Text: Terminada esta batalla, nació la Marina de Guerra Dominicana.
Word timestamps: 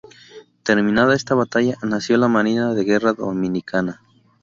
Terminada 0.69 1.13
esta 1.13 1.35
batalla, 1.35 1.77
nació 1.83 2.17
la 2.17 2.27
Marina 2.27 2.73
de 2.73 2.83
Guerra 2.83 3.13
Dominicana. 3.13 4.01